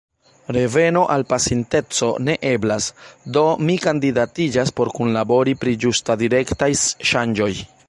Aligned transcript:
Reveno 0.55 1.01
al 1.15 1.25
pasinteco 1.33 2.09
ne 2.29 2.35
eblas, 2.53 2.87
do 3.37 3.45
mi 3.67 3.77
kandidatiĝas 3.85 4.75
por 4.81 4.93
kunlabori 4.97 5.57
pri 5.65 5.77
ĝustadirektaj 5.85 6.75
ŝanĝoj. 7.13 7.55